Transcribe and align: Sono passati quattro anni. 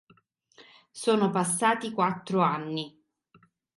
Sono 0.89 1.29
passati 1.29 1.91
quattro 1.91 2.41
anni. 2.41 2.99